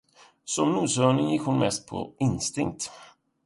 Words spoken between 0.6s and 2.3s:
noshörning gick hon mest på